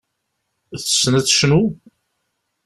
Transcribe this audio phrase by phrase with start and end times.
[0.81, 1.61] Tessen ad tecnu?